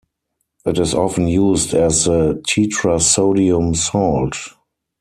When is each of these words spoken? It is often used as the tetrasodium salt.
It 0.65 0.79
is 0.79 0.95
often 0.95 1.27
used 1.27 1.75
as 1.75 2.05
the 2.05 2.41
tetrasodium 2.49 3.75
salt. 3.75 4.35